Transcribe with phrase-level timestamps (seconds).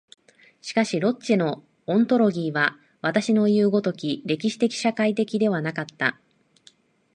[0.63, 6.19] しかしロッチェのオントロギーは私のいう如き歴史的社会的ではなかった。